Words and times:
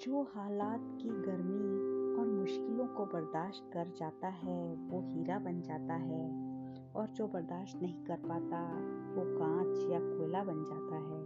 जो 0.00 0.22
हालात 0.22 0.98
की 1.02 1.08
गर्मी 1.08 1.78
और 2.20 2.26
मुश्किलों 2.26 2.86
को 2.86 3.06
बर्दाश्त 3.06 3.70
कर 3.72 3.92
जाता 3.96 4.28
है, 4.28 4.74
वो 4.74 5.00
हीरा 5.00 5.38
बन 5.38 5.60
जाता 5.62 5.94
है। 5.94 6.50
और 6.92 7.08
जो 7.08 7.26
बर्दाश्त 7.26 7.82
नहीं 7.82 8.04
कर 8.04 8.16
पाता, 8.16 8.72
वो 9.14 9.38
कांच 9.38 9.90
या 9.90 10.00
कोयला 10.00 10.44
बन 10.44 10.64
जाता 10.64 10.96
है। 10.96 11.20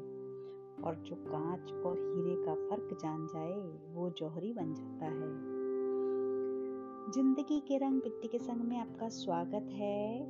और 0.84 0.94
जो 0.94 1.16
कांच 1.16 1.72
और 1.72 1.96
हीरे 1.98 2.44
का 2.44 2.54
फ़र्क 2.54 2.98
जान 3.02 3.26
जाए, 3.26 3.78
वो 3.94 4.10
जौहरी 4.10 4.52
बन 4.52 4.74
जाता 4.74 5.04
है। 5.04 5.54
ज़िंदगी 7.12 7.60
के 7.60 7.78
रंग 7.78 7.94
मिट्टी 7.94 8.28
के 8.28 8.38
संग 8.38 8.60
में 8.60 8.78
आपका 8.78 9.08
स्वागत 9.08 9.68
है। 9.72 10.22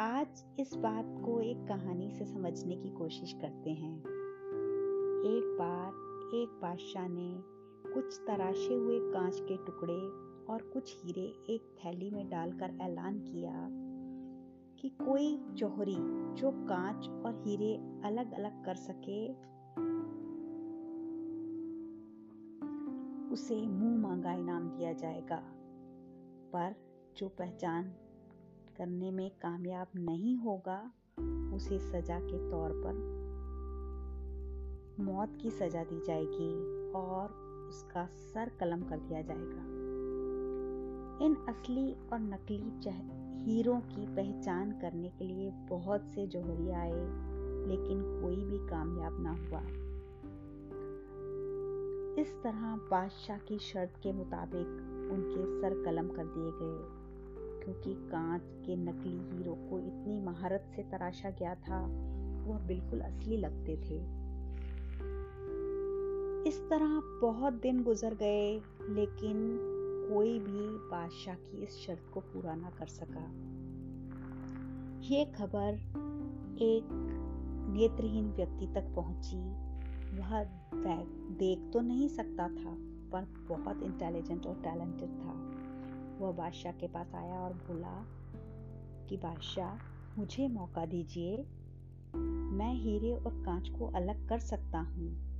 आज 0.00 0.44
इस 0.60 0.74
बात 0.74 1.04
को 1.24 1.40
एक 1.40 1.66
कहानी 1.68 2.10
से 2.10 2.24
समझने 2.24 2.76
की 2.76 2.88
कोशिश 2.88 3.32
करते 3.32 3.70
हैं। 3.70 3.98
एक 5.24 5.56
बार 5.58 6.13
एक 6.34 6.48
बादशाह 6.48 7.08
ने 7.08 7.42
कुछ 7.94 8.20
तराशे 8.26 8.74
हुए 8.74 8.98
कांच 9.00 9.40
के 9.40 9.56
टुकड़े 9.56 10.00
और 10.52 10.70
कुछ 10.72 11.04
हीरे 11.04 11.54
एक 11.54 11.76
थैली 11.78 12.10
में 12.10 12.28
डालकर 12.28 12.78
ऐलान 12.80 13.18
किया 13.18 13.68
कि 14.80 14.88
कोई 14.88 15.44
जौहरी 15.50 15.96
जो 16.34 16.50
कांच 16.50 17.08
और 17.08 17.42
हीरे 17.46 17.76
अलग 18.04 18.32
अलग 18.32 18.64
कर 18.64 18.74
सके, 18.74 19.28
उसे 23.34 23.66
मुँह 23.66 23.98
मांगा 23.98 24.32
इनाम 24.32 24.68
दिया 24.68 24.92
जाएगा। 24.92 25.42
पर 26.52 26.74
जो 27.16 27.28
पहचान 27.28 27.94
करने 28.76 29.10
में 29.10 29.30
कामयाब 29.30 29.86
नहीं 29.96 30.36
होगा, 30.36 30.92
उसे 31.54 31.78
सजा 31.78 32.20
के 32.20 32.50
तौर 32.50 32.70
पर 32.70 33.23
मौत 35.00 35.36
की 35.42 35.50
सजा 35.50 35.84
दी 35.84 36.00
जाएगी 36.06 36.92
और 36.92 37.28
उसका 37.68 38.06
सर 38.06 38.50
कलम 38.60 38.82
कर 38.82 38.98
दिया 38.98 39.22
जाएगा। 39.22 39.62
इन 41.24 41.34
असली 41.48 41.92
और 42.12 42.20
नकली 42.20 42.90
हीरों 43.44 43.80
की 43.80 44.06
पहचान 44.06 44.72
करने 44.72 45.08
के 45.08 45.24
लिए 45.24 45.50
बहुत 45.50 46.06
से 46.14 46.26
जोहरी 46.26 46.70
आए, 46.70 47.00
लेकिन 47.68 48.02
कोई 48.22 48.36
भी 48.36 48.58
कामयाब 48.58 49.22
ना 49.22 49.30
हुआ। 49.30 49.60
इस 52.22 52.34
तरह 52.42 52.76
बादशाह 52.90 53.38
की 53.38 53.58
शर्त 53.58 54.00
के 54.02 54.12
मुताबिक 54.12 54.66
उनके 55.12 55.60
सर 55.60 55.82
कलम 55.84 56.08
कर 56.08 56.24
दिए 56.26 56.50
गए, 56.54 57.04
क्योंकि 57.64 57.94
कांच 57.94 58.42
के 58.66 58.76
नकली 58.76 59.36
हीरो 59.36 59.54
को 59.54 59.78
इतनी 59.78 60.20
महारत 60.20 60.72
से 60.76 60.82
तराशा 60.82 61.30
गया 61.30 61.54
था 61.54 61.80
वह 62.46 62.58
बिल्कुल 62.58 63.00
असली 63.00 63.36
लगते 63.36 63.76
थे। 63.76 64.23
इस 66.46 66.60
तरह 66.70 67.02
बहुत 67.22 67.52
दिन 67.52 67.82
गुजर 67.82 68.14
गए, 68.14 68.62
लेकिन 68.82 69.58
कोई 70.12 70.38
भी 70.38 70.88
बादशाह 70.90 71.34
की 71.34 71.62
इस 71.62 71.70
शर्त 71.70 72.10
को 72.14 72.20
पूरा 72.20 72.54
ना 72.54 72.70
कर 72.70 72.86
सका। 72.86 73.54
ये 75.08 75.24
खबर 75.24 75.74
एक 76.62 76.88
नेत्रहीन 77.70 78.30
व्यक्ति 78.32 78.66
तक 78.66 78.94
पहुँची। 78.94 79.38
वह 80.18 80.44
देख 81.30 81.70
तो 81.72 81.80
नहीं 81.80 82.08
सकता 82.08 82.48
था, 82.48 82.76
पर 83.12 83.24
बहुत 83.48 83.82
इंटेलिजेंट 83.82 84.46
और 84.46 84.54
टैलेंटेड 84.54 85.08
था। 85.08 85.32
वह 86.18 86.32
बादशाह 86.32 86.72
के 86.72 86.86
पास 86.86 87.14
आया 87.14 87.40
और 87.40 87.52
बोला 87.52 88.06
कि, 89.08 89.16
बादशाह, 89.16 89.78
मुझे 90.18 90.48
मौका 90.48 90.86
दीजिए। 90.86 91.46
मैं 92.56 92.74
हीरे 92.74 93.12
और 93.12 93.42
कांच 93.44 93.68
को 93.68 93.86
अलग 93.86 94.28
कर 94.28 94.38
सकता 94.38 94.78
हूँ। 94.78 95.33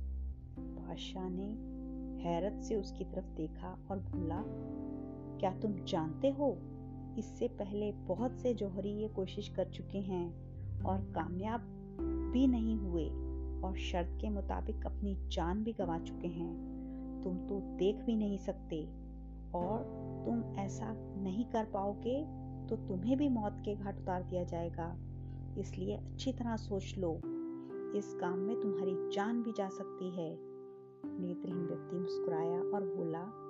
बादशाह 0.59 1.29
ने 1.29 1.75
हैरत 2.23 2.63
से 2.63 2.75
उसकी 2.75 3.03
तरफ़ 3.03 3.25
देखा 3.25 3.85
और 3.91 3.99
बोला, 3.99 4.43
क्या 5.39 5.59
तुम 5.59 5.73
जानते 5.73 6.29
हो, 6.29 6.57
इससे 7.19 7.47
पहले 7.47 7.91
बहुत 7.91 8.39
से 8.39 8.53
जौहरी 8.53 8.89
ये 8.89 9.07
कोशिश 9.07 9.49
कर 9.49 9.65
चुके 9.65 9.97
हैं 9.97 10.27
और 10.83 11.01
कामयाब 11.01 11.61
भी 12.33 12.47
नहीं 12.47 12.77
हुए 12.77 13.05
और 13.61 13.77
शर्त 13.77 14.17
के 14.21 14.29
मुताबिक 14.29 14.85
अपनी 14.85 15.15
जान 15.27 15.63
भी 15.63 15.73
गंवा 15.73 15.99
चुके 15.99 16.27
हैं। 16.27 16.75
तुम 17.23 17.37
तो 17.37 17.59
देख 17.77 17.95
भी 17.95 18.15
नहीं 18.15 18.37
सकते 18.37 18.85
और 19.55 19.83
तुम 20.25 20.55
ऐसा 20.55 20.93
नहीं 21.17 21.45
कर 21.45 21.65
पाओगे 21.65 22.23
तो 22.69 22.75
तुम्हें 22.75 23.17
भी 23.17 23.29
मौत 23.29 23.61
के 23.65 23.75
घाट 23.75 23.99
उतार 23.99 24.23
दिया 24.23 24.43
जाएगा। 24.43 24.95
इसलिए 25.57 25.95
अच्छी 25.95 26.33
तरह 26.33 26.55
सोच 26.55 26.95
लो। 26.97 27.21
इस 27.95 28.13
काम 28.21 28.39
में 28.39 28.61
तुम्हारी 28.61 29.15
जान 29.15 29.43
भी 29.43 29.51
जा 29.51 29.69
सकती 29.69 30.09
है। 30.09 30.54
नेत्रहीन 31.11 31.67
व्यक्ति 31.67 31.95
मुस्कुराया 31.95 32.59
और 32.59 32.83
बोला, 32.83 33.45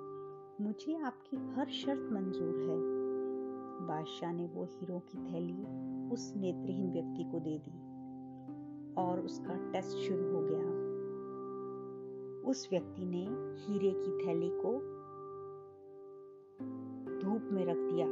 मुझे 0.60 0.96
आपकी 0.96 1.36
हर 1.36 1.66
शर्त 1.66 2.12
मंजूर 2.12 2.60
है। 2.60 3.06
बादशाह 3.86 4.32
ने 4.32 4.46
वो 4.46 4.64
हीरो 4.64 4.98
की 4.98 5.32
थैली 5.32 5.86
उस 6.12 6.32
नेत्रहीन 6.36 6.92
व्यक्ति 6.92 7.24
को 7.24 7.40
दे 7.40 7.58
दी 7.58 7.78
और 8.94 9.20
उसका 9.20 9.72
टेस्ट 9.72 9.96
शुरू 9.96 10.32
हो 10.34 10.40
गया। 10.42 10.86
उस 12.50 12.68
व्यक्ति 12.70 13.04
ने 13.04 13.26
हीरे 13.62 13.90
की 13.96 14.26
थैली 14.26 14.50
को 14.52 14.96
धूप 17.18 17.48
में 17.52 17.66
रख 17.66 17.76
दिया। 17.76 18.06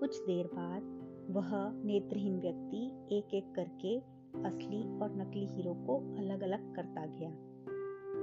कुछ 0.00 0.18
देर 0.18 0.46
बाद 0.46 0.98
वह 1.30 1.72
नेत्रहीन 1.84 2.40
व्यक्ति 2.40 2.86
एक 3.16 3.34
एक 3.34 3.54
करके 3.54 3.98
असली 4.44 4.98
और 4.98 5.16
नकली 5.16 5.46
हीरो 5.46 5.74
को 5.74 6.16
अलग 6.16 6.40
अलग 6.40 6.76
करता 6.76 7.06
गया। 7.06 7.47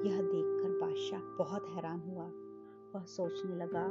यह 0.05 0.21
देखकर 0.21 0.79
बादशाह 0.81 1.19
बहुत 1.19 1.65
हैरान 1.69 1.99
हुआ। 1.99 2.31
वह 2.95 3.05
सोचने 3.05 3.55
लगा, 3.55 3.89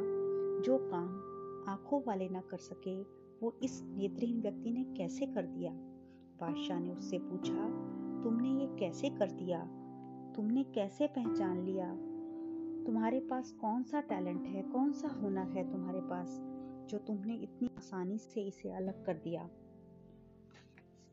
जो 0.62 0.78
काम 0.78 1.34
आँखों 1.68 2.02
वाले 2.06 2.28
ना 2.28 2.40
कर 2.40 2.56
सके, 2.56 3.02
वो 3.42 3.58
इस 3.62 3.82
नेत्रहीन 3.84 4.40
व्यक्ति 4.40 4.70
ने 4.70 4.84
कैसे 4.84 5.26
कर 5.26 5.46
दिया? 5.46 5.72
बादशाह 6.40 6.80
ने 6.80 6.92
उससे 6.92 7.18
पूछा, 7.18 7.68
तुमने 8.22 8.48
ये 8.48 8.66
कैसे 8.78 9.10
कर 9.10 9.30
दिया? 9.30 9.60
तुमने 10.36 10.64
कैसे 10.64 11.06
पहचान 11.06 11.64
लिया? 11.64 11.94
तुम्हारे 12.86 13.20
पास 13.20 13.52
कौन 13.52 13.82
सा 13.82 14.00
टैलेंट 14.00 14.46
है? 14.46 14.62
कौन 14.62 14.92
सा 14.92 15.08
हुनर 15.08 15.48
है 15.48 15.72
तुम्हारे 15.72 16.00
पास, 16.00 16.40
जो 16.90 16.98
तुमने 16.98 17.34
इतनी 17.34 17.68
आसानी 17.78 18.18
से 18.18 18.40
इसे 18.40 18.70
अलग 18.70 19.04
कर 19.04 19.14
दिया? 19.14 19.50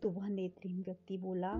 तो 0.01 0.09
वह 0.09 0.29
नेत्रहीन 0.29 0.81
व्यक्ति 0.81 1.17
बोला, 1.17 1.53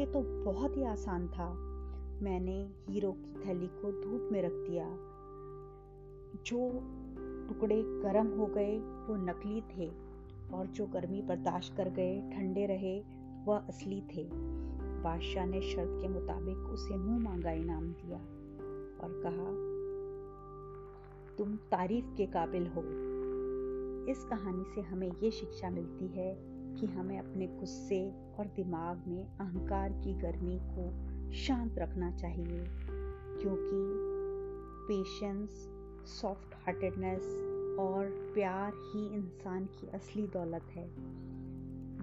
ये 0.00 0.06
तो 0.06 0.44
बहुत 0.44 0.76
ही 0.76 0.84
आसान 0.84 1.28
था। 1.28 1.73
मैंने 2.22 2.70
हीरो 2.88 3.12
की 3.12 3.32
थैली 3.32 3.66
को 3.66 4.02
धूप 4.02 4.28
में 4.32 4.42
रख 4.42 4.52
दिया। 4.52 4.84
जो 6.46 6.80
टुकड़े 7.48 7.82
गर्म 7.86 8.26
हो 8.26 8.46
गए, 8.46 8.78
वो 8.78 9.16
नकली 9.16 9.60
थे 9.60 9.92
और 10.54 10.66
जो 10.66 10.86
गर्मी 10.86 11.22
बर्दाश्त 11.22 11.76
कर 11.76 11.88
गए, 11.88 12.20
ठंडे 12.20 12.66
रहे, 12.66 13.04
वह 13.44 13.58
असली 13.58 14.00
थे। 14.00 14.28
बादशाह 15.02 15.46
ने 15.46 15.60
शर्त 15.60 15.88
के 16.02 16.08
मुताबिक 16.08 16.56
उसे 16.56 16.96
मुँह 16.96 17.18
मांगा 17.18 17.50
इनाम 17.50 17.86
दिया 17.86 18.16
और 19.00 19.22
कहा, 19.26 19.74
तुम 21.36 21.56
तारीफ़ 21.56 22.16
के 22.16 22.26
काबिल 22.26 22.66
हो। 22.66 22.82
इस 24.10 24.24
कहानी 24.24 24.64
से 24.74 24.80
हमें 24.80 25.12
ये 25.22 25.30
शिक्षा 25.30 25.70
मिलती 25.70 26.06
है 26.06 26.38
कि 26.74 26.86
हमें 26.86 27.18
अपने 27.18 27.46
गुस्से 27.46 28.10
और 28.38 28.46
दिमाग 28.46 29.04
में 29.06 29.24
अहंकार 29.24 29.92
की 29.92 30.14
गर्मी 30.14 30.58
को 30.62 31.13
शांत 31.34 31.78
रखना 31.78 32.10
चाहिए, 32.10 32.66
क्योंकि 33.42 34.04
पेशेंस 34.88 35.50
सॉफ्ट 36.06 36.54
हार्टेडनेस 36.54 37.22
और 37.80 38.30
प्यार 38.34 38.72
ही 38.74 39.14
इंसान 39.14 39.64
की 39.64 39.86
असली 39.86 40.26
दौलत 40.26 40.62
है। 40.70 40.88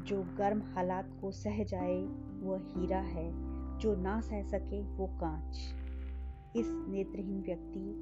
जो 0.03 0.37
गर्म 0.37 0.61
हालात 0.61 1.17
को 1.21 1.31
सह 1.31 1.63
जाए, 1.63 2.03
वह 2.41 2.57
हीरा 2.57 2.99
है। 2.99 3.51
जो 3.79 3.95
ना 3.95 4.21
सह 4.21 4.43
सके, 4.43 4.81
वो 4.81 5.07
कांच। 5.07 5.55
इस 6.55 6.85
नेत्रहीन 6.89 7.41
व्यक्ति 7.41 7.95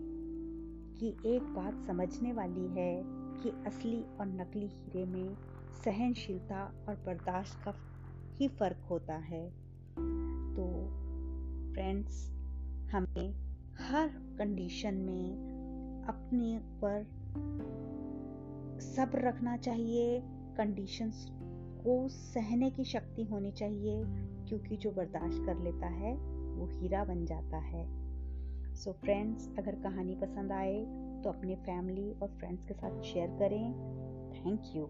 की 1.00 1.36
एक 1.36 1.44
बात 1.44 1.88
समझने 1.88 2.34
वाली 2.34 2.68
है 2.68 3.04
कि 3.44 3.50
असली 3.50 4.04
और 4.04 4.26
नकली 4.26 4.68
हीरे 4.68 5.06
में 5.06 5.38
सहनशीलता 5.86 6.86
और 6.90 6.96
बर्दाश्त 6.96 7.64
का 7.64 7.74
ही 8.36 8.48
फ़र्क 8.48 8.78
होता 8.90 9.16
है। 9.16 9.59
फ्रेंड्स 11.80 12.32
हमें 12.92 13.34
हर 13.80 14.08
कंडीशन 14.40 14.94
में 14.94 16.06
अपने 16.08 16.58
ऊपर 16.58 17.06
सब्र 18.82 19.28
रखना 19.28 19.58
चाहिए। 19.58 20.20
कंडीशंस 20.58 21.26
को 21.86 22.08
सहने 22.08 22.70
की 22.70 22.84
शक्ति 22.84 23.24
होनी 23.24 23.52
चाहिए, 23.52 24.04
क्योंकि 24.50 24.78
जो 24.78 24.92
बर्दाश्त 24.92 25.46
कर 25.46 25.64
लेता 25.64 25.88
है, 25.88 26.14
वो 26.56 26.68
हीरा 26.72 27.06
बन 27.06 27.26
जाता 27.26 27.58
है। 27.58 27.86
सो 28.76 28.92
so 28.92 28.98
फ्रेंड्स 28.98 29.50
अगर 29.60 29.76
कहानी 29.76 30.16
पसंद 30.16 30.52
आए 30.52 30.86
तो 31.24 31.30
अपने 31.30 31.56
फैमिली 31.56 32.12
और 32.12 32.28
फ्रेंड्स 32.28 32.66
के 32.66 32.74
साथ 32.74 33.02
शेयर 33.02 33.30
करें। 33.30 33.74
Thank 34.34 34.62
you 34.76 34.84